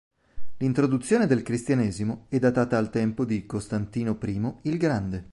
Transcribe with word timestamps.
L'introduzione 0.57 1.27
del 1.27 1.43
cristianesimo 1.43 2.25
è 2.29 2.39
datata 2.39 2.75
al 2.75 2.89
tempo 2.89 3.23
di 3.23 3.45
Costantino 3.45 4.17
I 4.19 4.53
il 4.63 4.77
Grande. 4.79 5.29